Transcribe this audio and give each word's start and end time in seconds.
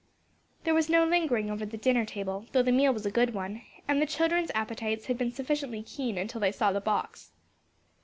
There 0.63 0.73
was 0.73 0.89
no 0.89 1.05
lingering 1.05 1.51
over 1.51 1.63
the 1.63 1.77
dinner 1.77 2.05
table, 2.05 2.47
though 2.53 2.63
the 2.63 2.71
meal 2.71 2.91
was 2.91 3.05
a 3.05 3.11
good 3.11 3.35
one, 3.35 3.61
and 3.87 4.01
the 4.01 4.07
children's 4.07 4.49
appetites 4.55 5.05
had 5.05 5.15
been 5.19 5.31
sufficiently 5.31 5.83
keen 5.83 6.17
until 6.17 6.41
they 6.41 6.51
saw 6.51 6.71
the 6.71 6.81
box. 6.81 7.33